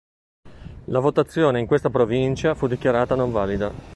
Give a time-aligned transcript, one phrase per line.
[0.85, 3.71] La votazione in questa provincia fu dichiarata non valida.